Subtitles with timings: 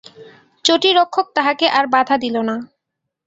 [0.65, 2.55] চটি-রক্ষক তাঁহাকে আর বাধা দিল না।